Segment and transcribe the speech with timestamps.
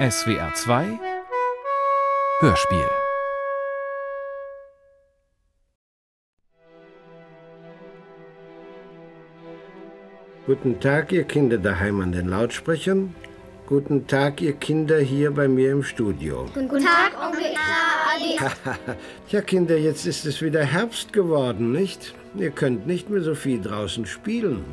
[0.00, 0.98] SWR 2
[2.40, 2.88] Hörspiel
[10.46, 13.14] Guten Tag, ihr Kinder daheim an den Lautsprechern.
[13.66, 16.46] Guten Tag, ihr Kinder hier bei mir im Studio.
[16.54, 17.52] Guten Tag, Onkel
[18.16, 18.38] Adi.
[19.28, 22.14] Ja, Kinder, jetzt ist es wieder Herbst geworden, nicht?
[22.36, 24.64] Ihr könnt nicht mehr so viel draußen spielen.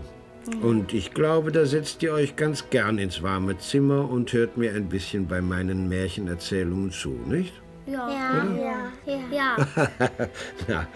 [0.61, 4.73] Und ich glaube, da setzt ihr euch ganz gern ins warme Zimmer und hört mir
[4.73, 7.53] ein bisschen bei meinen Märchenerzählungen zu, nicht?
[7.85, 8.09] Ja.
[8.09, 8.91] Ja.
[9.05, 9.17] Ja.
[9.31, 9.57] ja.
[10.67, 10.87] ja.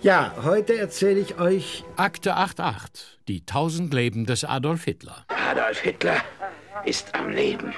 [0.00, 5.24] Ja, heute erzähle ich euch Akte 88, die tausend Leben des Adolf Hitler.
[5.28, 6.22] Adolf Hitler
[6.84, 7.74] ist am Leben.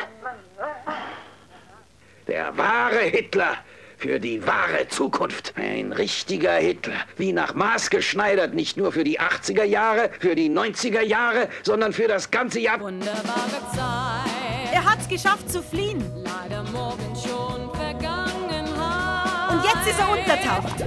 [2.27, 3.57] Der wahre Hitler
[3.99, 5.55] für die wahre Zukunft.
[5.57, 10.51] Ein richtiger Hitler, wie nach Maß geschneidert, nicht nur für die 80er Jahre, für die
[10.51, 12.81] 90er Jahre, sondern für das ganze Jahr.
[12.81, 14.73] Wunderbare Zeit.
[14.73, 16.05] Er hat's geschafft zu fliehen.
[16.23, 19.51] Leider morgen schon Vergangenheit.
[19.51, 20.85] Und jetzt ist er untertaucht.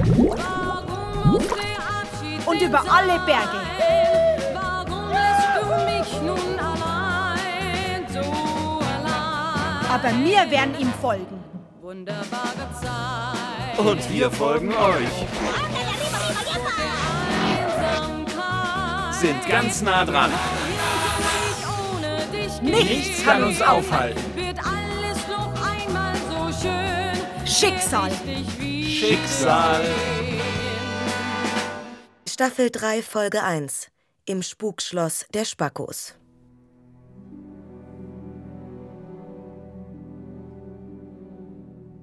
[2.46, 3.62] Und über alle Berge.
[4.54, 9.90] Warum lässt du mich nun allein, so allein?
[9.92, 11.39] Aber wir werden ihm folgen.
[11.90, 13.80] Wunderbare Zeit.
[13.80, 15.10] Und wir folgen euch.
[19.20, 20.30] Sind ganz nah dran.
[22.62, 24.22] Nichts kann uns aufhalten.
[24.36, 27.48] Wird alles noch einmal so schön.
[27.48, 28.12] Schicksal.
[28.88, 29.82] Schicksal.
[32.30, 33.88] Staffel 3, Folge 1
[34.26, 36.19] Im Spukschloss der Spackos.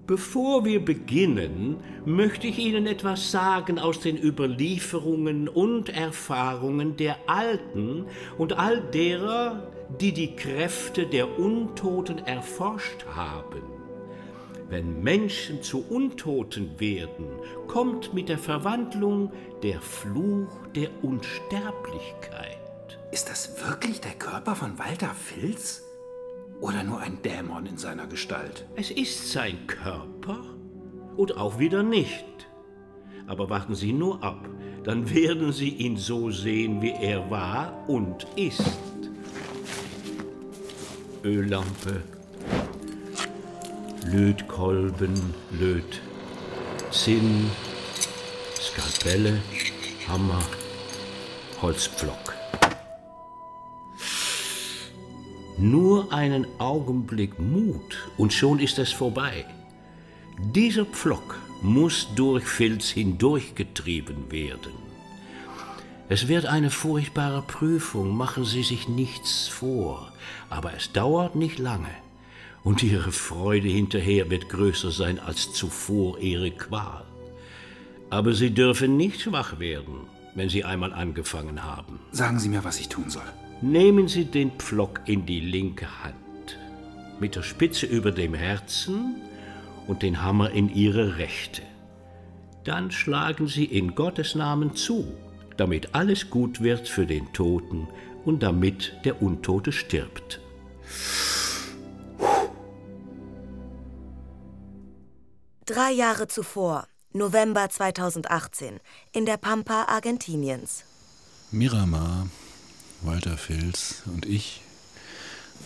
[0.06, 8.06] Bevor wir beginnen, möchte ich Ihnen etwas sagen aus den Überlieferungen und Erfahrungen der Alten
[8.38, 13.62] und all derer, die die Kräfte der Untoten erforscht haben.
[14.68, 17.26] Wenn Menschen zu Untoten werden,
[17.66, 19.32] kommt mit der Verwandlung
[19.64, 22.58] der Fluch der Unsterblichkeit.
[23.10, 25.85] Ist das wirklich der Körper von Walter Filz?
[26.60, 28.66] Oder nur ein Dämon in seiner Gestalt?
[28.76, 30.42] Es ist sein Körper
[31.16, 32.24] und auch wieder nicht.
[33.26, 34.48] Aber warten Sie nur ab,
[34.84, 38.62] dann werden Sie ihn so sehen, wie er war und ist.
[41.24, 42.02] Öllampe,
[44.06, 46.00] Lötkolben, Löt,
[46.92, 47.50] Zinn,
[48.60, 49.40] Skalpelle,
[50.06, 50.40] Hammer,
[51.60, 52.35] Holzpflock.
[55.58, 59.46] Nur einen Augenblick Mut und schon ist es vorbei.
[60.38, 64.72] Dieser Pflock muss durch Filz hindurchgetrieben werden.
[66.08, 70.12] Es wird eine furchtbare Prüfung, machen Sie sich nichts vor,
[70.50, 71.90] aber es dauert nicht lange
[72.62, 77.04] und Ihre Freude hinterher wird größer sein als zuvor Ihre Qual.
[78.10, 80.00] Aber Sie dürfen nicht schwach werden,
[80.34, 81.98] wenn Sie einmal angefangen haben.
[82.12, 83.32] Sagen Sie mir, was ich tun soll.
[83.62, 86.58] Nehmen Sie den Pflock in die linke Hand,
[87.18, 89.16] mit der Spitze über dem Herzen
[89.86, 91.62] und den Hammer in Ihre rechte.
[92.64, 95.06] Dann schlagen Sie in Gottes Namen zu,
[95.56, 97.88] damit alles gut wird für den Toten
[98.24, 100.40] und damit der Untote stirbt.
[105.64, 108.80] Drei Jahre zuvor, November 2018,
[109.12, 110.84] in der Pampa Argentiniens.
[111.50, 112.26] Miramar,
[113.02, 114.62] Walter Filz und ich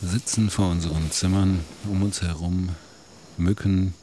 [0.03, 2.71] sitzen vor unseren Zimmern, um uns herum
[3.37, 3.95] Mücken,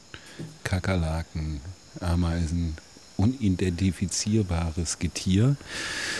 [0.64, 1.60] Kakerlaken,
[2.00, 2.76] Ameisen,
[3.16, 5.56] unidentifizierbares Getier.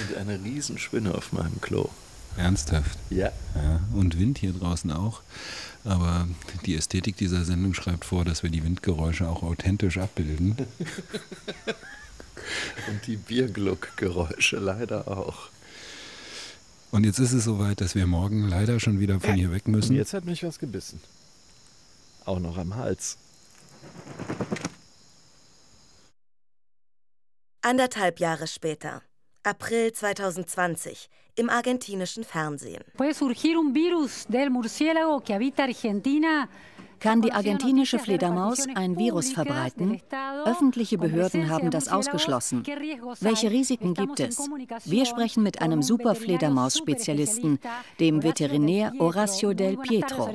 [0.09, 1.91] Und eine Riesenspinne auf meinem Klo.
[2.37, 2.99] Ernsthaft?
[3.11, 3.33] Ja.
[3.55, 3.81] ja.
[3.95, 5.23] Und Wind hier draußen auch.
[5.85, 6.29] Aber
[6.67, 10.57] die Ästhetik dieser Sendung schreibt vor, dass wir die Windgeräusche auch authentisch abbilden.
[12.89, 15.51] Und die Biergluckgeräusche leider auch.
[16.91, 19.91] Und jetzt ist es soweit, dass wir morgen leider schon wieder von hier weg müssen.
[19.91, 21.01] Und jetzt hat mich was gebissen.
[22.25, 23.19] Auch noch am Hals.
[27.61, 29.03] Anderthalb Jahre später,
[29.43, 32.83] April 2020, im argentinischen Fernsehen.
[37.01, 40.01] Kann die argentinische Fledermaus ein Virus verbreiten?
[40.45, 42.65] Öffentliche Behörden haben das ausgeschlossen.
[43.21, 44.49] Welche Risiken gibt es?
[44.85, 47.59] Wir sprechen mit einem Superfledermaus-Spezialisten,
[48.01, 50.29] dem Veterinär Horacio del Pietro.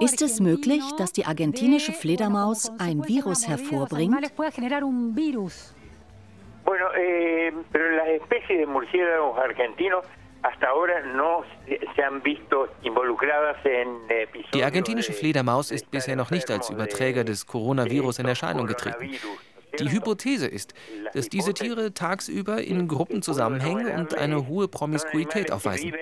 [0.00, 4.16] Ist es möglich, dass die argentinische Fledermaus ein Virus hervorbringt?
[6.68, 10.04] Bueno, eh, pero las especies de murciélagos argentinos
[10.42, 11.42] hasta ahora no
[11.96, 17.24] se han visto involucradas en episodios Die argentinische Fledermaus ist bisher noch nicht als Überträger
[17.24, 19.12] des Coronavirus in Erscheinung getreten.
[19.78, 20.74] Die Hypothese ist,
[21.14, 25.94] dass diese Tiere tagsüber in Gruppen zusammenhängen und eine hohe Promiskuität aufweisen.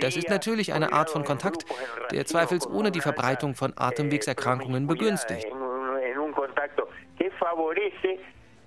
[0.00, 1.66] Das ist natürlich eine Art von Kontakt,
[2.12, 5.46] der zweifelsohne die Verbreitung von Atemwegserkrankungen begünstigt.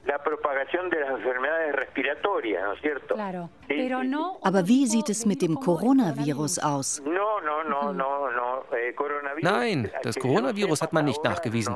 [0.04, 3.16] En un contacto que favorece la propagación de las enfermedades respiratorias, ¿no es cierto?
[3.16, 4.40] Claro, pero no.
[4.44, 7.02] Aber wie sieht es mit dem Coronavirus aus?
[7.06, 8.64] No, no, no, no, no.
[8.76, 9.44] Eh, coronavirus.
[9.44, 11.76] Nein, das Coronavirus hat man nicht nachgewiesen.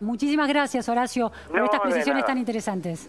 [0.00, 3.08] Muchísimas gracias, Horacio, por No, estas precisiones tan interesantes.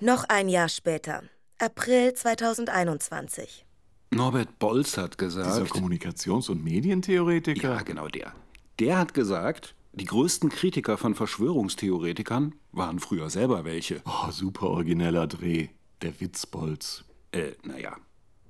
[0.00, 1.22] Noch ein Jahr später,
[1.58, 3.66] April 2021.
[4.12, 5.46] Norbert Bolz hat gesagt.
[5.46, 7.76] Dieser Kommunikations- und Medientheoretiker?
[7.76, 8.32] Ja, genau der.
[8.78, 14.00] Der hat gesagt, die größten Kritiker von Verschwörungstheoretikern waren früher selber welche.
[14.06, 15.68] Oh, super origineller Dreh.
[16.00, 17.04] Der Witzbolz.
[17.32, 17.96] Äh, naja.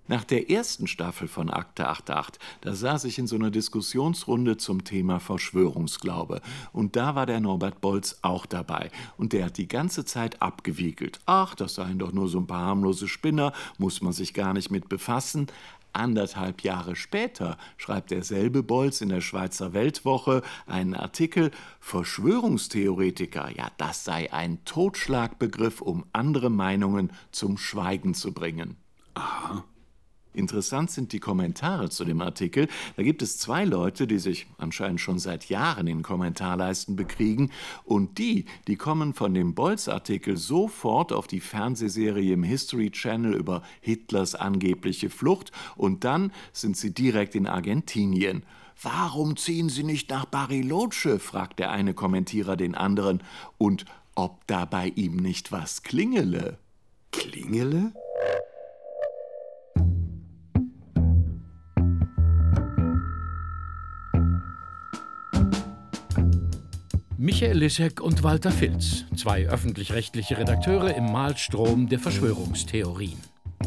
[0.06, 4.85] Nach der ersten Staffel von Akte 88, da saß ich in so einer Diskussionsrunde zum
[4.85, 6.41] Thema Verschwörungsglaube.
[6.73, 8.91] Und da war der Norbert Bolz auch dabei.
[9.17, 11.20] Und der hat die ganze Zeit abgewiegelt.
[11.26, 14.70] Ach, das seien doch nur so ein paar harmlose Spinner, muss man sich gar nicht
[14.70, 15.49] mit befassen.
[15.93, 21.51] Anderthalb Jahre später schreibt derselbe Bolz in der Schweizer Weltwoche einen Artikel
[21.81, 28.77] Verschwörungstheoretiker, ja, das sei ein Totschlagbegriff, um andere Meinungen zum Schweigen zu bringen.
[29.15, 29.65] Aha.
[30.32, 32.69] Interessant sind die Kommentare zu dem Artikel.
[32.97, 37.50] Da gibt es zwei Leute, die sich anscheinend schon seit Jahren in Kommentarleisten bekriegen.
[37.85, 43.62] Und die, die kommen von dem Bolz-Artikel sofort auf die Fernsehserie im History Channel über
[43.81, 45.50] Hitlers angebliche Flucht.
[45.77, 48.44] Und dann sind sie direkt in Argentinien.
[48.83, 51.19] Warum ziehen Sie nicht nach Bariloche?
[51.19, 53.23] fragt der eine Kommentierer den anderen.
[53.59, 53.85] Und
[54.15, 56.59] ob da bei ihm nicht was klingele.
[57.11, 57.93] Klingele?
[67.23, 73.19] Michael Lissek und Walter Filz, zwei öffentlich-rechtliche Redakteure im Malstrom der Verschwörungstheorien.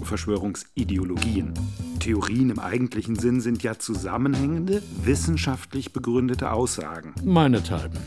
[0.02, 1.54] Verschwörungsideologien.
[2.00, 7.14] Theorien im eigentlichen Sinn sind ja zusammenhängende, wissenschaftlich begründete Aussagen.
[7.24, 8.00] Meinethalben.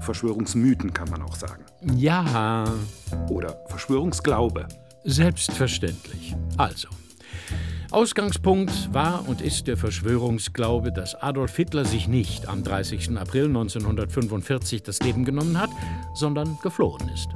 [0.00, 1.66] Verschwörungsmythen kann man auch sagen.
[1.96, 2.64] Ja.
[3.28, 4.68] Oder Verschwörungsglaube.
[5.04, 6.34] Selbstverständlich.
[6.56, 6.88] Also,
[7.94, 13.16] Ausgangspunkt war und ist der Verschwörungsglaube, dass Adolf Hitler sich nicht am 30.
[13.16, 15.70] April 1945 das Leben genommen hat,
[16.12, 17.28] sondern geflohen ist.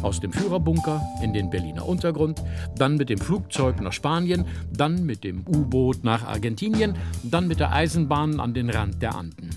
[0.00, 2.42] Aus dem Führerbunker in den Berliner Untergrund,
[2.76, 7.72] dann mit dem Flugzeug nach Spanien, dann mit dem U-Boot nach Argentinien, dann mit der
[7.72, 9.50] Eisenbahn an den Rand der Anden.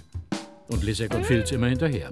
[0.68, 2.12] Und Lissek und Filz immer hinterher.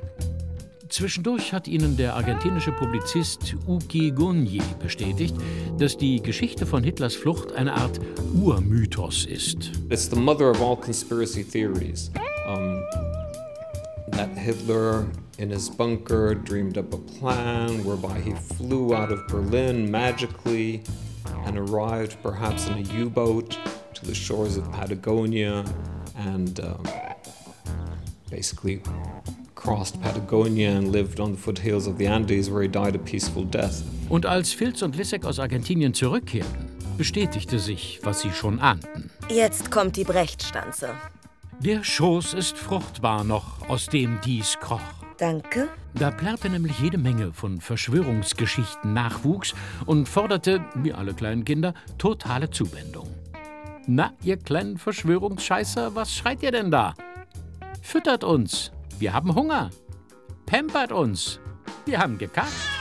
[0.90, 5.36] Zwischendurch hat ihnen der argentinische Publizist Uki Gunji bestätigt,
[5.78, 8.00] dass die Geschichte von Hitlers Flucht eine Art
[8.34, 9.72] Urmythos ist.
[9.90, 12.10] It's the mother of all conspiracy theories.
[12.48, 12.82] Um,
[14.12, 15.06] that Hitler,
[15.38, 20.82] in his bunker, dreamed up a plan whereby he flew out of Berlin magically
[21.46, 23.58] and arrived perhaps in a U boat
[23.94, 25.64] to the shores of Patagonia
[26.16, 26.84] and um,
[28.32, 28.82] basically
[29.60, 33.44] crossed Patagonia and lived on the foothills of the Andes where he died a peaceful
[33.44, 33.84] death.
[34.08, 36.66] Und als Filz und Lissek aus Argentinien zurückkehrten,
[36.98, 39.10] bestätigte sich, was sie schon ahnten.
[39.30, 40.90] Jetzt kommt die Brechtstanze.
[41.60, 44.80] Der Schoß ist fruchtbar noch, aus dem dies kroch.
[45.18, 45.68] Danke.
[45.94, 49.54] Da plärrte nämlich jede Menge von Verschwörungsgeschichten Nachwuchs
[49.86, 53.10] und forderte, wie alle kleinen Kinder, totale Zuwendung.
[53.88, 56.94] Na, ihr kleinen Verschwörungsscheißer, was schreit ihr denn da?
[57.82, 59.70] Füttert uns, wir haben Hunger.
[60.46, 61.40] Pampert uns,
[61.86, 62.79] wir haben gekackt.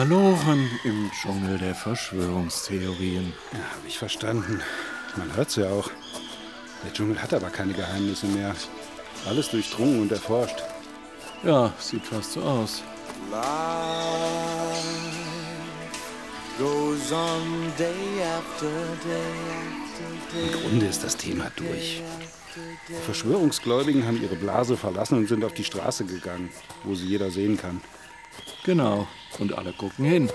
[0.00, 3.34] Verloren im Dschungel der Verschwörungstheorien.
[3.52, 4.62] Ja, habe ich verstanden.
[5.14, 5.90] Man hört's ja auch.
[6.82, 8.56] Der Dschungel hat aber keine Geheimnisse mehr.
[9.28, 10.62] Alles durchdrungen und erforscht.
[11.44, 12.82] Ja, sieht fast so aus.
[16.58, 18.70] goes on day after
[19.04, 22.02] day Im Grunde ist das Thema durch.
[22.88, 26.48] Die Verschwörungsgläubigen haben ihre Blase verlassen und sind auf die Straße gegangen,
[26.84, 27.82] wo sie jeder sehen kann.
[28.64, 29.06] Genau.
[29.38, 30.30] Und alle gucken hin.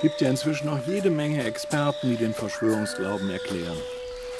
[0.00, 3.76] Gibt ja inzwischen auch jede Menge Experten, die den Verschwörungsglauben erklären.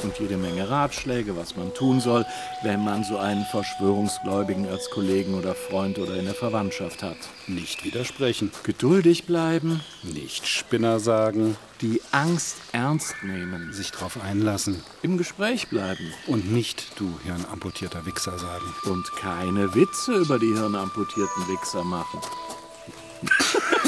[0.05, 2.25] Und jede Menge Ratschläge, was man tun soll,
[2.63, 7.17] wenn man so einen Verschwörungsgläubigen als Kollegen oder Freund oder in der Verwandtschaft hat.
[7.49, 8.53] Nicht widersprechen.
[8.63, 9.81] Geduldig bleiben.
[10.05, 11.57] Nicht Spinner sagen.
[11.81, 13.73] Die Angst ernst nehmen.
[13.73, 14.85] Sich drauf einlassen.
[15.03, 16.13] Im Gespräch bleiben.
[16.29, 18.75] Und nicht du hirnamputierter Wichser sagen.
[18.85, 22.21] Und keine Witze über die hirnamputierten Wichser machen.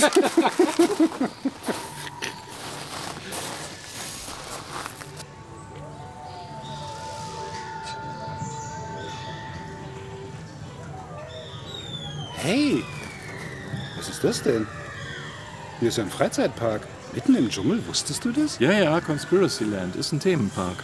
[12.42, 12.83] Hey,
[13.99, 14.66] was ist das denn?
[15.78, 16.87] Hier ist ja ein Freizeitpark.
[17.12, 18.59] Mitten im Dschungel, wusstest du das?
[18.59, 20.83] Ja, ja, Conspiracy Land ist ein Themenpark.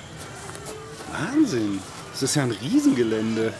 [1.10, 1.80] Wahnsinn.
[2.12, 3.54] Das ist ja ein Riesengelände.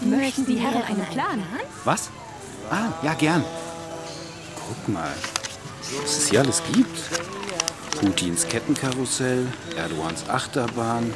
[0.00, 1.42] Möchten die Herren einen Plan?
[1.84, 2.10] Was?
[2.70, 3.44] Ah, ja, gern.
[4.68, 5.12] Guck mal,
[6.02, 6.98] was es hier alles gibt.
[8.00, 11.12] Putins Kettenkarussell, Erdogans Achterbahn,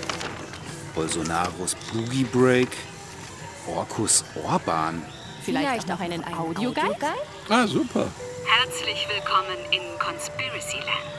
[0.95, 2.69] Bolsonaros Boogie Break,
[3.67, 5.03] Orkus Orbahn.
[5.43, 7.15] Vielleicht noch einen Audioguide?
[7.49, 8.07] Ah, super.
[8.47, 11.19] Herzlich willkommen in Conspiracy Land.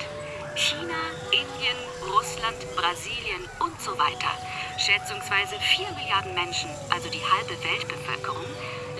[0.55, 0.99] China,
[1.31, 4.31] Indien, Russland, Brasilien und so weiter.
[4.77, 8.45] Schätzungsweise 4 Milliarden Menschen, also die halbe Weltbevölkerung,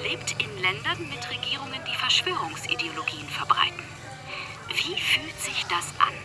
[0.10, 3.84] lebt in Ländern mit Regierungen, die Verschwörungsideologien verbreiten.
[4.70, 6.16] Wie fühlt sich das an?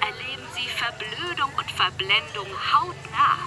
[0.00, 3.38] Erleben Sie Verblödung und Verblendung hautnah?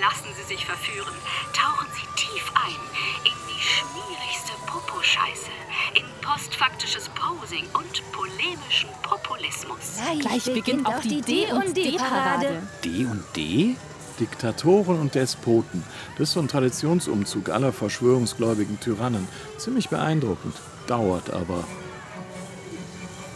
[0.00, 1.14] Lassen Sie sich verführen.
[1.52, 2.80] Tauchen Sie tief ein
[3.24, 5.50] in die schmierigste Popo-Scheiße,
[5.94, 10.00] in postfaktisches Posing und polemischen Populismus.
[10.20, 12.66] Gleich beginnt auch die D&D-Parade.
[12.84, 13.76] D und D?
[14.19, 15.83] Diktatoren und Despoten.
[16.17, 19.27] Das ist so ein Traditionsumzug aller verschwörungsgläubigen Tyrannen.
[19.57, 20.55] Ziemlich beeindruckend.
[20.87, 21.63] Dauert aber.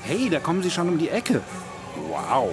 [0.01, 1.41] Hey, da kommen sie schon um die Ecke.
[2.09, 2.49] Wow.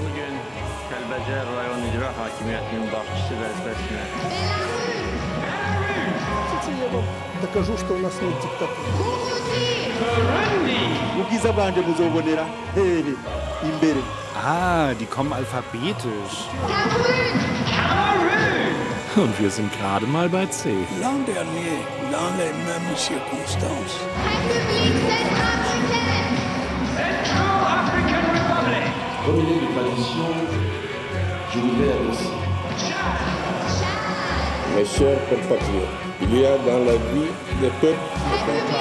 [0.00, 0.34] Bugün
[0.88, 4.06] Kelbecer Rayon İcra Hakimiyeti'nin başçısı vazifesine
[6.80, 7.04] я вам
[7.40, 8.76] докажу, что у нас нет диктатуры.
[11.19, 13.13] ubwiza bwanje muzobonera here
[13.69, 14.01] imbere
[14.43, 16.47] Ah, die kommen alphabetisch.
[19.15, 20.69] Und wir sind gerade mal bei C.
[20.71, 20.79] Est
[29.39, 30.33] de tradition,
[31.53, 32.33] je voudrais adresser.
[34.75, 35.89] Mes chers compatriotes,
[36.21, 38.80] il y a dans la vie des peuples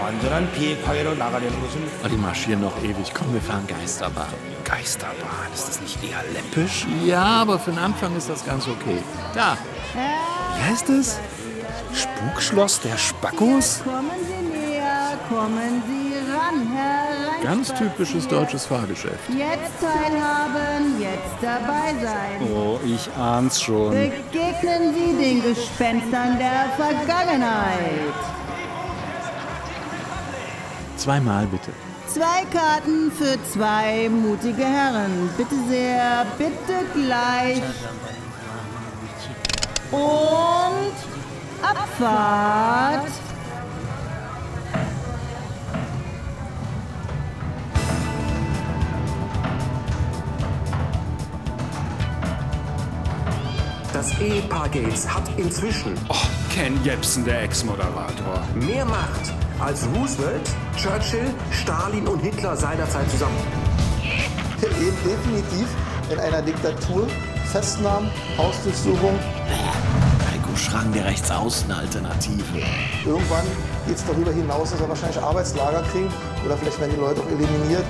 [0.00, 3.12] 완전한 비핵화해로 나가려는 것은 Ah, Die marschieren noch ewig.
[3.12, 4.28] Komm, wir fahren Geisterbahn.
[4.64, 6.86] Geisterbahn, ist das nicht eher läppisch?
[7.04, 8.98] Ja, aber für den Anfang ist das ganz okay.
[9.34, 9.56] Da,
[9.94, 11.18] Wie heißt es?
[11.92, 13.82] Spukschloss der Spackos?
[13.84, 17.01] Kommen Sie näher, kommen Sie ran, herein.
[17.43, 19.29] ganz typisches deutsches Fahrgeschäft.
[19.29, 22.47] Jetzt teilhaben, jetzt dabei sein.
[22.55, 23.91] Oh, ich ahn's schon.
[23.91, 28.13] Begegnen Sie den Gespenstern der Vergangenheit.
[30.97, 31.71] Zweimal bitte.
[32.07, 35.29] Zwei Karten für zwei mutige Herren.
[35.35, 37.61] Bitte sehr, bitte gleich.
[39.91, 40.93] Und
[41.61, 43.11] Abfahrt.
[54.03, 56.15] Das Ehepaar Gates hat inzwischen Oh,
[56.53, 58.43] Ken Jebsen, der Ex-Moderator.
[58.53, 59.31] mehr Macht
[59.61, 60.41] als Roosevelt,
[60.75, 63.37] Churchill, Stalin und Hitler seinerzeit zusammen.
[64.59, 65.69] Definitiv
[66.11, 67.07] in einer Diktatur.
[67.45, 69.17] Festnahmen, Hausdurchsuchung.
[70.29, 72.43] Heiko Schrang der Rechtsaußenalternative.
[73.05, 73.45] Irgendwann
[73.87, 76.11] geht es darüber hinaus, dass wir wahrscheinlich Arbeitslager kriegen.
[76.45, 77.85] Oder vielleicht werden die Leute auch eliminiert.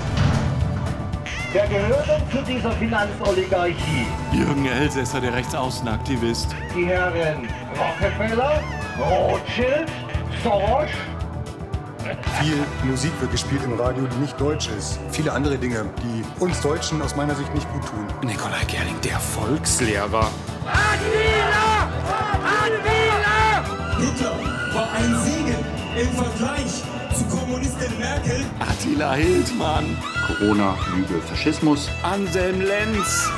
[1.54, 4.06] Wer gehört denn zu dieser Finanzoligarchie?
[4.32, 6.48] Jürgen Elsässer, der Rechtsaußenaktivist.
[6.74, 8.60] Die Herren Rockefeller,
[8.98, 9.88] Rothschild,
[10.42, 10.90] Soros,
[12.40, 14.98] Viel Musik wird gespielt im Radio, die nicht deutsch ist.
[15.12, 18.28] Viele andere Dinge, die uns Deutschen aus meiner Sicht nicht gut tun.
[18.28, 20.28] Nikolai Gerling, der Volkslehrer.
[20.66, 21.88] Adela!
[22.64, 23.64] Adela!
[24.00, 24.34] Hitler
[24.74, 25.64] war ein Segen
[26.00, 26.82] im Vergleich
[27.28, 28.44] zu Kommunistin Merkel.
[28.60, 29.96] Attila Hildmann.
[30.26, 31.88] Corona, Lüge, Faschismus.
[32.02, 33.28] Anselm Lenz.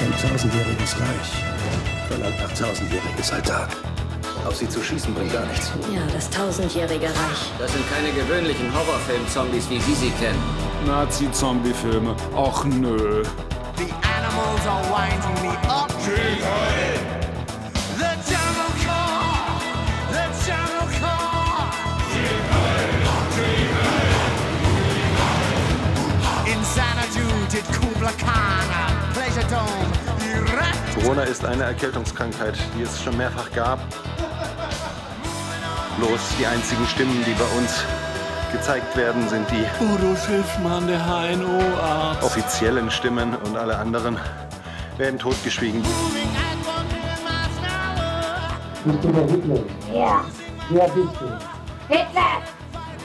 [0.00, 1.44] Ein tausendjähriges Reich
[2.08, 3.68] verlangt nach tausendjähriges Alltag.
[4.46, 5.72] Auf sie zu schießen bringt gar nichts.
[5.92, 7.50] Ja, das tausendjährige Reich.
[7.58, 10.42] Das sind keine gewöhnlichen Horrorfilm-Zombies, wie Sie sie kennen.
[10.86, 12.14] Nazi-Zombie-Filme.
[12.36, 13.22] Och nö.
[13.76, 15.90] The animals are winding me up.
[16.04, 17.03] The
[28.12, 29.90] pleasure dome.
[30.94, 33.80] Corona ist eine Erkältungskrankheit, die es schon mehrfach gab.
[35.98, 37.84] Bloß die einzigen Stimmen, die bei uns
[38.52, 42.22] gezeigt werden, sind die Udo Schiffmann, der HNO-Arzt.
[42.22, 44.16] offiziellen Stimmen und alle anderen
[44.96, 45.82] werden totgeschwiegen.
[48.84, 49.58] Bist du der Hitler?
[49.92, 50.24] Ja.
[50.70, 51.26] Wer bist du?
[51.88, 52.40] Hitler!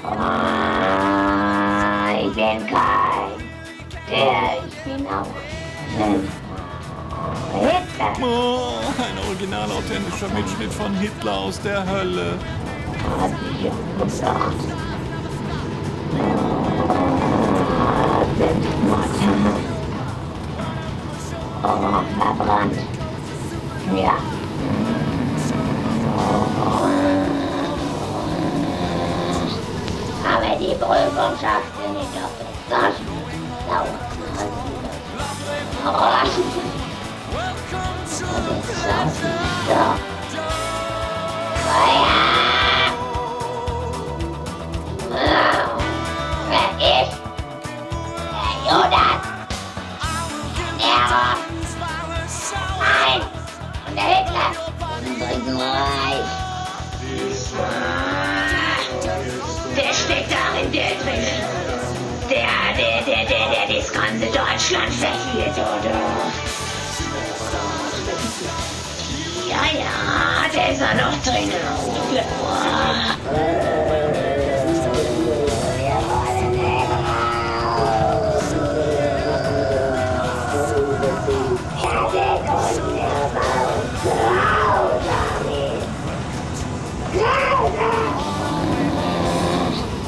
[0.03, 3.29] Ah, ich bin kein.
[4.09, 5.27] Der, ich bin auch.
[7.51, 8.13] Hitler!
[8.21, 12.37] Oh, ein original authentischer Mitschnitt von Hitler aus der Hölle.
[13.19, 13.71] Hab ich ja
[14.03, 14.55] gesagt.
[21.61, 22.77] Oh, verbrannt.
[23.95, 24.17] Ja.
[30.25, 32.31] Aber die Prüfung schafft ihr nicht auf
[32.69, 33.19] das
[33.69, 34.09] dauert.
[34.15, 34.18] Oh.
[59.75, 61.38] Der steckt darin, der drin.
[64.25, 65.95] Deutschland verliert, oder?
[69.49, 71.49] Ja, ja, der ist da noch drin.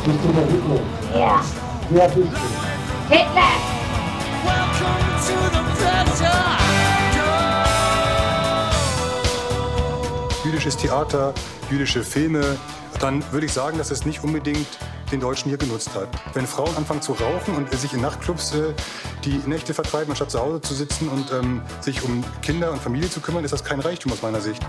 [0.04, 1.20] Bist du der Hitler?
[1.20, 1.42] Ja.
[1.90, 3.16] Wer bist du?
[3.16, 3.71] Hitler!
[10.44, 11.34] Jüdisches Theater,
[11.70, 12.58] jüdische Filme,
[13.00, 14.68] dann würde ich sagen, dass es nicht unbedingt
[15.12, 16.08] den Deutschen hier genutzt hat.
[16.34, 18.74] Wenn Frauen anfangen zu rauchen und sich in Nachtclubs äh,
[19.26, 23.10] die Nächte vertreiben, anstatt zu Hause zu sitzen und ähm, sich um Kinder und Familie
[23.10, 24.62] zu kümmern, ist das kein Reichtum aus meiner Sicht.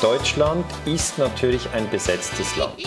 [0.00, 2.74] Deutschland ist natürlich ein besetztes Land.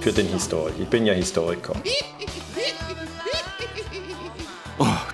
[0.00, 0.74] Für den Historiker.
[0.78, 1.74] Ich bin ja Historiker.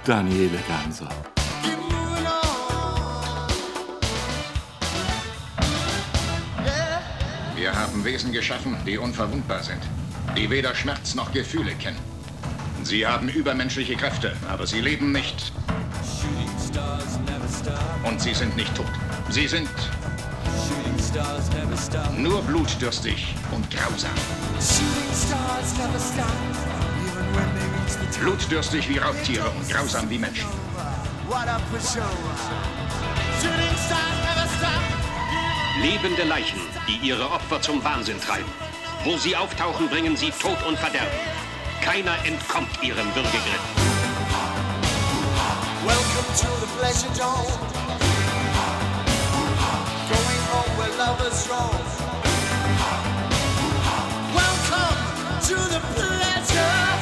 [0.04, 1.08] Daniele Ganser.
[7.54, 9.80] Wir haben Wesen geschaffen, die unverwundbar sind,
[10.36, 11.98] die weder Schmerz noch Gefühle kennen.
[12.82, 15.52] Sie haben übermenschliche Kräfte, aber sie leben nicht.
[18.02, 18.90] Und sie sind nicht tot.
[19.30, 19.68] Sie sind
[22.18, 24.10] nur blutdürstig und grausam.
[28.22, 30.46] Blutdürstig wie Raubtiere und grausam wie Menschen.
[35.80, 38.48] Lebende Leichen, die ihre Opfer zum Wahnsinn treiben.
[39.02, 41.10] Wo sie auftauchen, bringen sie Tod und Verderben.
[41.80, 43.60] Keiner entkommt ihrem Würgegriff.
[45.84, 47.58] Welcome to the pleasure dome.
[50.08, 51.74] Going home where lovers roam.
[54.32, 57.01] Welcome to the pleasure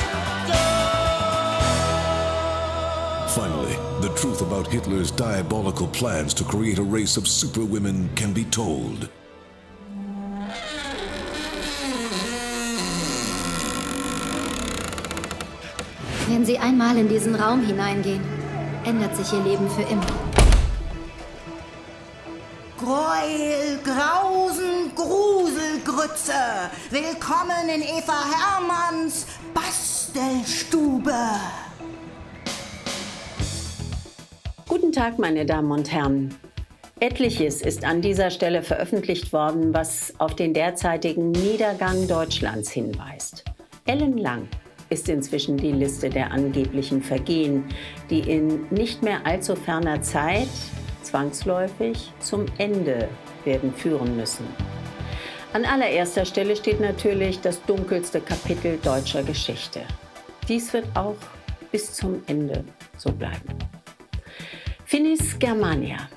[4.41, 9.09] truth about Hitler's diabolical plans to create a race of superwomen can be told.
[16.29, 18.23] Wenn Sie einmal in diesen Raum hineingehen,
[18.85, 20.07] ändert sich Ihr Leben für immer.
[22.79, 26.71] Gräuel, Grausen, Grusel, Grütze.
[26.91, 30.90] Willkommen in Eva Hermanns Bastelstube.
[34.81, 36.35] Guten Tag, meine Damen und Herren.
[37.01, 43.45] Etliches ist an dieser Stelle veröffentlicht worden, was auf den derzeitigen Niedergang Deutschlands hinweist.
[43.85, 44.49] Ellenlang
[44.89, 47.67] ist inzwischen die Liste der angeblichen Vergehen,
[48.09, 50.49] die in nicht mehr allzu ferner Zeit
[51.03, 53.07] zwangsläufig zum Ende
[53.45, 54.47] werden führen müssen.
[55.53, 59.81] An allererster Stelle steht natürlich das dunkelste Kapitel deutscher Geschichte.
[60.49, 61.17] Dies wird auch
[61.71, 62.65] bis zum Ende
[62.97, 63.59] so bleiben.
[64.91, 66.09] Finis Germania.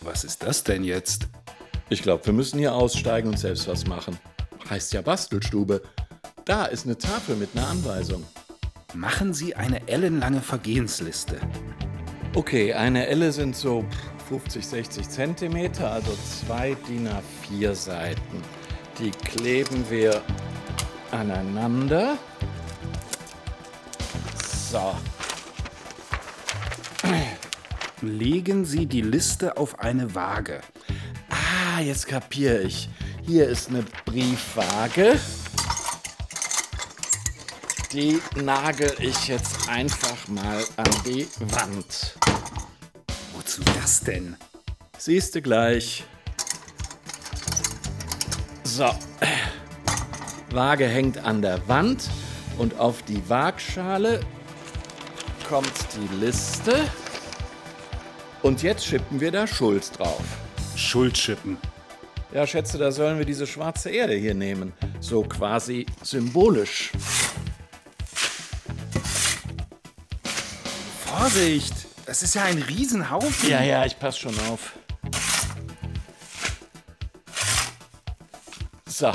[0.00, 1.28] Was ist das denn jetzt?
[1.90, 4.18] Ich glaube, wir müssen hier aussteigen und selbst was machen.
[4.70, 5.82] Heißt ja Bastelstube.
[6.46, 8.24] Da ist eine Tafel mit einer Anweisung.
[8.94, 11.38] Machen Sie eine ellenlange Vergehensliste.
[12.34, 13.84] Okay, eine Elle sind so
[14.30, 18.40] 50, 60 Zentimeter, also zwei DIN A4 Seiten.
[18.98, 20.22] Die kleben wir
[21.10, 22.16] aneinander.
[24.76, 24.94] So.
[28.02, 30.60] Legen Sie die Liste auf eine Waage.
[31.30, 32.90] Ah, jetzt kapiere ich.
[33.24, 35.18] Hier ist eine Briefwaage.
[37.92, 42.18] Die nagel ich jetzt einfach mal an die Wand.
[43.34, 44.36] Wozu das denn?
[44.98, 46.04] Siehst du gleich.
[48.62, 48.94] So.
[50.50, 52.10] Waage hängt an der Wand
[52.58, 54.20] und auf die Waagschale
[55.48, 56.88] kommt die Liste.
[58.42, 60.22] Und jetzt schippen wir da Schuld drauf.
[60.76, 61.56] Schuld schippen?
[62.32, 64.72] Ja, schätze, da sollen wir diese schwarze Erde hier nehmen.
[65.00, 66.90] So quasi symbolisch.
[71.04, 71.74] Vorsicht!
[72.06, 73.50] Das ist ja ein Riesenhaufen.
[73.50, 74.72] Ja, ja, ich pass schon auf.
[78.86, 79.12] So.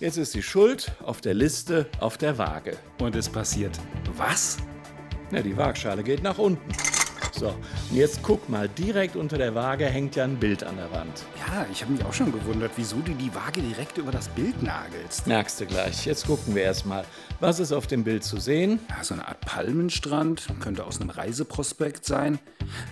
[0.00, 2.76] Jetzt ist die Schuld auf der Liste auf der Waage.
[3.00, 3.78] Und es passiert
[4.16, 4.58] was?
[5.30, 6.72] Na, die Waagschale geht nach unten.
[7.32, 10.90] So, und jetzt guck mal, direkt unter der Waage hängt ja ein Bild an der
[10.90, 11.24] Wand.
[11.38, 14.60] Ja, ich habe mich auch schon gewundert, wieso du die Waage direkt über das Bild
[14.62, 15.26] nagelst.
[15.26, 16.04] Merkst du gleich.
[16.04, 17.04] Jetzt gucken wir erst mal.
[17.38, 18.80] Was ist auf dem Bild zu sehen?
[18.88, 22.40] Ja, so eine Art Palmenstrand, könnte aus einem Reiseprospekt sein.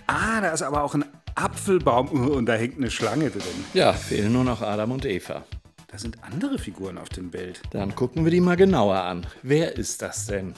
[0.06, 3.42] Ah, da ist aber auch ein Apfelbaum und da hängt eine Schlange drin.
[3.74, 5.44] Ja, fehlen nur noch Adam und Eva.
[5.88, 7.62] Da sind andere Figuren auf dem Bild.
[7.70, 9.26] Dann gucken wir die mal genauer an.
[9.42, 10.54] Wer ist das denn?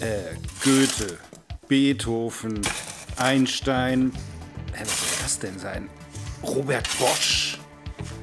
[0.00, 1.18] Äh, Goethe,
[1.68, 2.60] Beethoven,
[3.16, 4.12] Einstein.
[4.74, 5.88] Hä, was soll das denn sein?
[6.42, 7.58] Robert Bosch.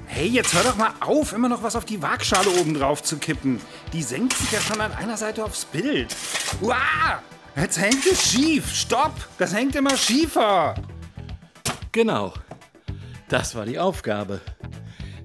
[0.05, 3.17] Hey, jetzt hör doch mal auf, immer noch was auf die Waagschale oben drauf zu
[3.17, 3.59] kippen.
[3.91, 6.15] Die senkt sich ja schon an einer Seite aufs Bild.
[6.61, 7.23] Uah!
[7.55, 8.71] Jetzt hängt es schief.
[8.73, 9.13] Stopp!
[9.39, 10.75] Das hängt immer schiefer.
[11.91, 12.33] Genau.
[13.29, 14.41] Das war die Aufgabe.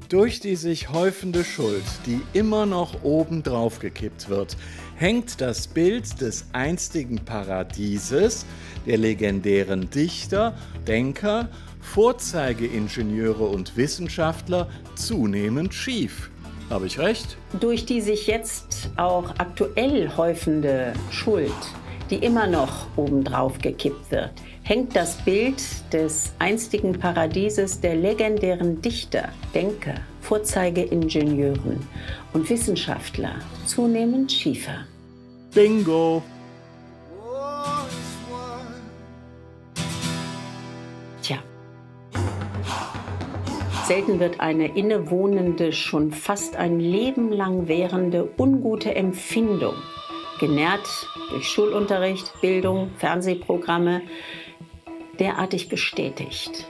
[0.09, 4.57] Durch die sich häufende Schuld, die immer noch oben drauf gekippt wird,
[4.97, 8.47] hängt das Bild des einstigen Paradieses,
[8.87, 11.51] der legendären Dichter, Denker,
[11.83, 16.31] Vorzeigeingenieure und Wissenschaftler zunehmend schief.
[16.71, 17.37] Habe ich recht?
[17.61, 21.53] Durch die sich jetzt auch aktuell häufende Schuld,
[22.09, 24.33] die immer noch obendrauf gekippt wird,
[24.69, 25.63] hängt das Bild
[25.95, 31.79] des einstigen Paradieses der legendären Dichter, Denker, Vorzeigeingenieure
[32.35, 34.85] und Wissenschaftler zunehmend schiefer.
[35.55, 36.23] Bingo!
[41.23, 41.39] Tja.
[43.87, 49.77] Selten wird eine innewohnende, schon fast ein Leben lang währende ungute Empfindung,
[50.39, 54.03] genährt durch Schulunterricht, Bildung, Fernsehprogramme,
[55.19, 56.67] derartig bestätigt.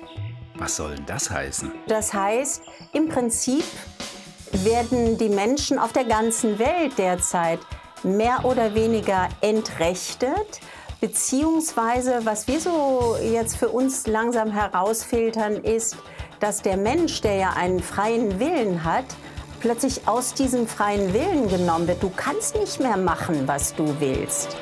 [0.54, 1.70] Was soll denn das heißen?
[1.86, 3.64] Das heißt, im Prinzip
[4.52, 7.60] werden die Menschen auf der ganzen Welt derzeit
[8.02, 10.60] mehr oder weniger entrechtet,
[11.00, 15.96] beziehungsweise was wir so jetzt für uns langsam herausfiltern, ist,
[16.40, 19.04] dass der Mensch, der ja einen freien Willen hat,
[19.60, 22.02] plötzlich aus diesem freien Willen genommen wird.
[22.02, 24.56] Du kannst nicht mehr machen, was du willst.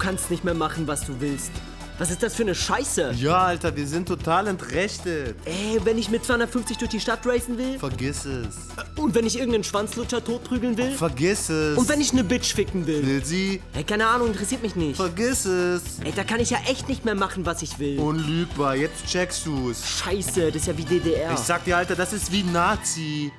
[0.00, 1.52] Kannst nicht mehr machen, was du willst?
[1.98, 3.12] Was ist das für eine Scheiße?
[3.18, 5.36] Ja, Alter, wir sind total entrechtet.
[5.44, 7.78] Ey, wenn ich mit 250 durch die Stadt racen will?
[7.78, 8.56] Vergiss es.
[8.96, 10.92] Und wenn ich irgendeinen Schwanzlutscher totprügeln will?
[10.92, 11.76] Vergiss es.
[11.76, 13.06] Und wenn ich eine Bitch ficken will?
[13.06, 13.60] Will sie?
[13.74, 14.96] Ey, keine Ahnung, interessiert mich nicht.
[14.96, 15.82] Vergiss es.
[16.02, 17.98] Ey, da kann ich ja echt nicht mehr machen, was ich will.
[17.98, 19.86] Unlügbar, jetzt checkst du's.
[19.86, 21.34] Scheiße, das ist ja wie DDR.
[21.34, 23.30] Ich sag dir, Alter, das ist wie Nazi.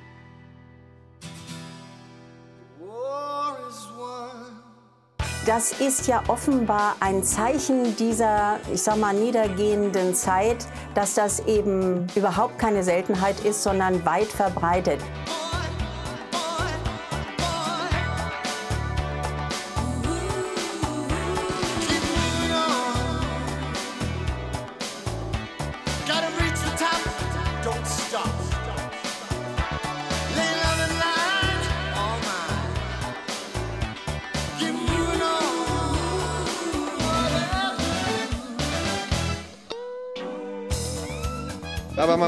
[5.44, 12.06] Das ist ja offenbar ein Zeichen dieser, ich sag mal, niedergehenden Zeit, dass das eben
[12.14, 15.00] überhaupt keine Seltenheit ist, sondern weit verbreitet.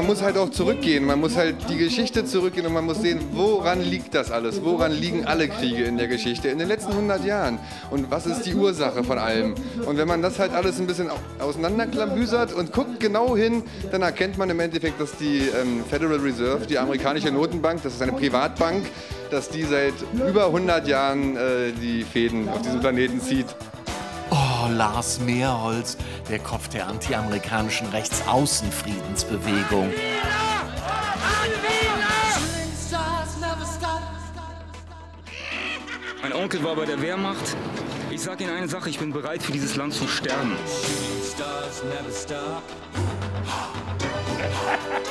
[0.05, 3.19] Man muss halt auch zurückgehen, man muss halt die Geschichte zurückgehen und man muss sehen,
[3.31, 4.63] woran liegt das alles?
[4.63, 7.57] Woran liegen alle Kriege in der Geschichte in den letzten 100 Jahren?
[7.89, 9.55] Und was ist die Ursache von allem?
[9.83, 14.37] Und wenn man das halt alles ein bisschen auseinanderklabüsert und guckt genau hin, dann erkennt
[14.37, 18.85] man im Endeffekt, dass die ähm, Federal Reserve, die amerikanische Notenbank, das ist eine Privatbank,
[19.31, 23.47] dass die seit über 100 Jahren äh, die Fäden auf diesem Planeten zieht.
[24.57, 25.97] Oh, Lars Mehrholz,
[26.29, 29.91] der Kopf der antiamerikanischen Rechtsaußenfriedensbewegung.
[36.21, 37.57] Mein Onkel war bei der Wehrmacht.
[38.09, 40.55] Ich sag Ihnen eine Sache, ich bin bereit für dieses Land zu sterben.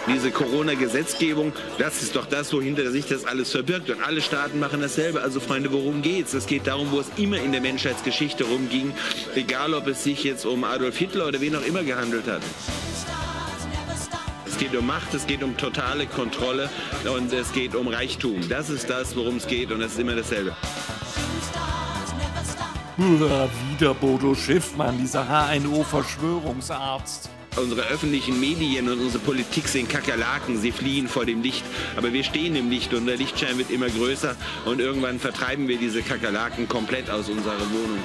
[0.07, 3.88] Diese Corona-Gesetzgebung, das ist doch das, wohinter sich das alles verbirgt.
[3.88, 5.23] Und alle Staaten machen dasselbe.
[5.23, 6.35] Also Freunde, worum geht's?
[6.35, 8.93] Es geht darum, wo es immer in der Menschheitsgeschichte rumging,
[9.35, 12.43] egal ob es sich jetzt um Adolf Hitler oder wen auch immer gehandelt hat.
[14.47, 16.69] Es geht um Macht, es geht um totale Kontrolle
[17.17, 18.47] und es geht um Reichtum.
[18.49, 20.55] Das ist das, worum es geht und das ist immer dasselbe.
[22.97, 27.31] Uah, Wieder Bodo Schiffmann, dieser HNO-Verschwörungsarzt.
[27.57, 31.64] Unsere öffentlichen Medien und unsere Politik sind Kakerlaken, sie fliehen vor dem Licht.
[31.97, 35.79] Aber wir stehen im Licht und der Lichtschein wird immer größer und irgendwann vertreiben wir
[35.79, 38.03] diese Kakerlaken komplett aus unserer Wohnung.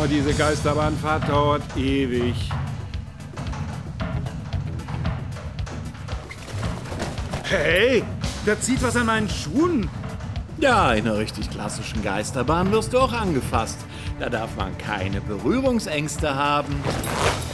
[0.00, 2.34] Oh, diese Geisterbahnfahrt dauert ewig.
[7.42, 8.02] Hey,
[8.46, 9.90] da zieht was an meinen Schuhen.
[10.58, 13.78] Ja, in einer richtig klassischen Geisterbahn wirst du auch angefasst.
[14.18, 16.82] Da darf man keine Berührungsängste haben.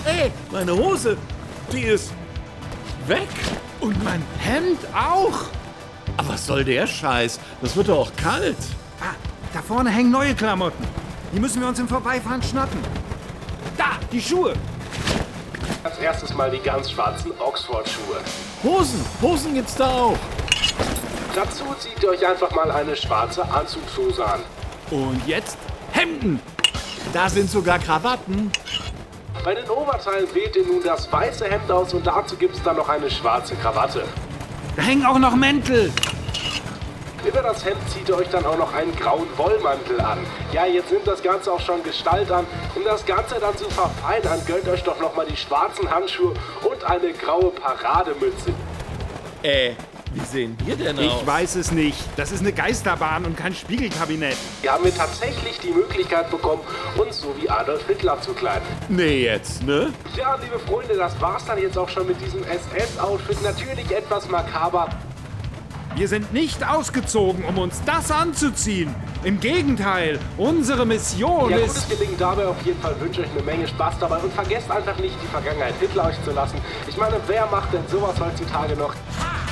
[0.04, 1.16] Hey, meine Hose,
[1.72, 2.12] die ist
[3.08, 3.28] weg.
[3.80, 5.46] Und mein Hemd auch.
[6.16, 7.40] Aber was soll der Scheiß?
[7.60, 8.56] Das wird doch auch kalt.
[9.00, 9.14] Ah,
[9.52, 11.05] da vorne hängen neue Klamotten.
[11.36, 12.80] Die müssen wir uns im Vorbeifahren schnappen.
[13.76, 14.54] Da, die Schuhe.
[15.84, 18.20] Als erstes mal die ganz schwarzen Oxford-Schuhe.
[18.64, 20.16] Hosen, Hosen gibt's da auch.
[21.34, 24.40] Dazu zieht ihr euch einfach mal eine schwarze Anzugshose an.
[24.90, 25.58] Und jetzt
[25.92, 26.40] Hemden.
[27.12, 28.50] Da sind sogar Krawatten.
[29.44, 32.76] Bei den Oberteilen wählt ihr nun das weiße Hemd aus und dazu gibt es dann
[32.76, 34.04] noch eine schwarze Krawatte.
[34.74, 35.92] Da hängen auch noch Mäntel.
[37.26, 40.18] Über das Hemd zieht ihr euch dann auch noch einen grauen Wollmantel an.
[40.52, 42.46] Ja, jetzt nimmt das Ganze auch schon Gestalt an.
[42.76, 47.12] Um das Ganze dann zu verfeinern, gönnt euch doch nochmal die schwarzen Handschuhe und eine
[47.12, 48.52] graue Parademütze.
[49.42, 49.72] Äh,
[50.14, 51.04] wie sehen wir denn aus?
[51.04, 51.98] Ich weiß es nicht.
[52.16, 54.36] Das ist eine Geisterbahn und kein Spiegelkabinett.
[54.62, 56.62] Wir haben wir tatsächlich die Möglichkeit bekommen,
[56.96, 58.66] uns so wie Adolf Hitler zu kleiden.
[58.88, 59.92] Nee, jetzt, ne?
[60.16, 63.42] Ja, liebe Freunde, das war's dann jetzt auch schon mit diesem SS-Outfit.
[63.42, 64.88] Natürlich etwas makaber.
[65.96, 68.94] Wir sind nicht ausgezogen, um uns das anzuziehen.
[69.24, 71.88] Im Gegenteil, unsere Mission Ja, ist...
[71.88, 73.00] gutes Gelingen dabei auf jeden Fall.
[73.00, 76.32] Wünsche euch eine Menge Spaß dabei und vergesst einfach nicht, die Vergangenheit Hitler euch zu
[76.32, 76.58] lassen.
[76.86, 78.92] Ich meine, wer macht denn sowas heutzutage noch?
[78.92, 79.45] Welcome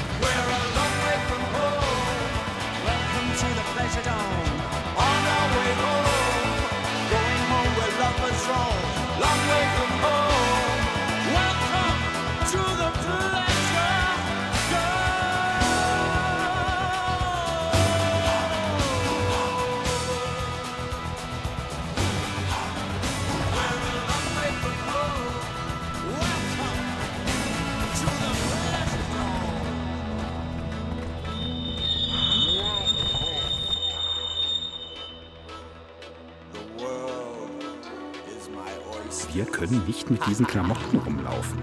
[39.75, 41.59] Können nicht mit diesen Klamotten rumlaufen.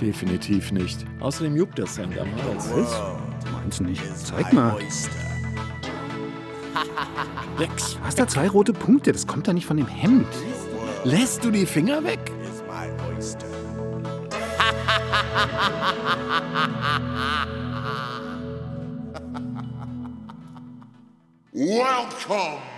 [0.00, 1.04] Definitiv nicht.
[1.18, 2.70] Außerdem juckt das Hemd am Hals.
[3.52, 4.00] Meinst du nicht?
[4.16, 4.76] Zeig mal.
[7.58, 9.10] Rex, du hast da zwei rote Punkte.
[9.10, 10.28] Das kommt da nicht von dem Hemd.
[11.02, 12.30] Lässt du die Finger weg?
[21.52, 22.69] Welcome!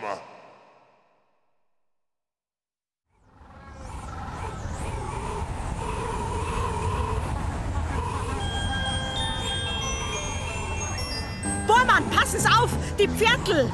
[12.39, 12.71] Sie auf!
[12.99, 13.71] Die Pferdl!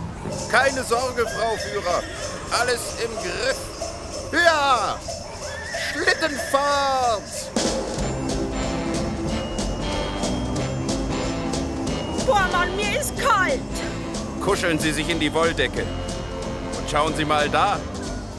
[0.50, 2.02] Keine Sorge, Frau Führer.
[2.50, 3.56] Alles im Griff.
[4.32, 4.98] Ja!
[5.92, 7.22] Schlittenfahrt!
[12.26, 13.60] Bormann, mir ist kalt!
[14.44, 15.82] Kuscheln Sie sich in die Wolldecke.
[15.82, 17.78] Und schauen Sie mal da.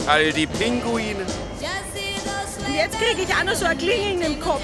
[0.05, 1.25] All die Pinguine.
[2.67, 4.62] Und jetzt kriege ich auch noch so ein Klingeln im Kopf.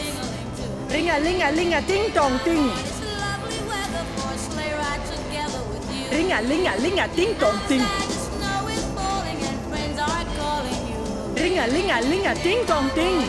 [0.92, 2.72] Ringerlinger, linger, ding dong, ding.
[6.16, 7.84] Ringerlinger, linger, ding dong, ding.
[11.36, 13.20] Ringerlinger, linger, ding dong, ding.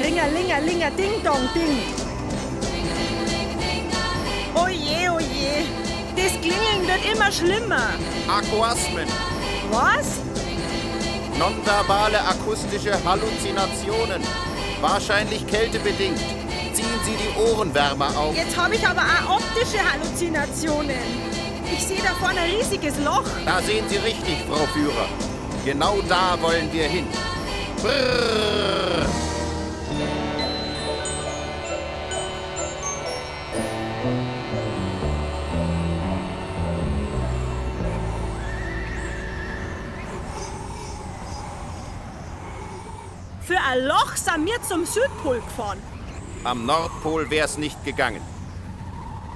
[0.00, 1.74] Ringerlinger, linger, ding dong, ding.
[4.54, 5.66] Oje, oje.
[6.14, 7.88] Das Klingeln wird immer schlimmer.
[8.28, 9.08] Aquasmen.
[9.72, 10.20] Was?
[11.36, 14.22] Nonverbale akustische Halluzinationen.
[14.80, 16.20] Wahrscheinlich kältebedingt.
[16.78, 18.36] Ziehen Sie die Ohrenwärmer auf.
[18.36, 20.94] Jetzt habe ich aber auch optische Halluzinationen.
[21.72, 23.24] Ich sehe da vorne ein riesiges Loch.
[23.44, 25.08] Da sehen Sie richtig, Frau Führer.
[25.64, 27.08] Genau da wollen wir hin.
[27.82, 29.08] Brrr.
[43.40, 45.97] Für ein Loch sind wir zum Südpol gefahren.
[46.44, 48.20] Am Nordpol wär's nicht gegangen.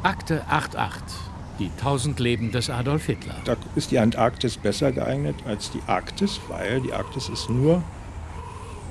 [0.02, 1.18] Akte 88.
[1.58, 3.36] Die tausend Leben des Adolf Hitler.
[3.44, 7.82] Da ist die Antarktis besser geeignet als die Arktis, weil die Arktis ist nur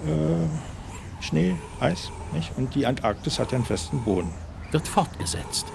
[0.05, 2.51] äh, Schnee, Eis, nicht?
[2.57, 4.31] Und die Antarktis hat ja einen festen Boden.
[4.71, 5.65] Wird fortgesetzt.